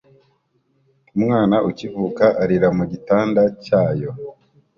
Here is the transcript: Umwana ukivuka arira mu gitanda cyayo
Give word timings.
Umwana 1.17 1.55
ukivuka 1.69 2.25
arira 2.43 2.67
mu 2.77 2.83
gitanda 2.91 3.41
cyayo 3.65 4.11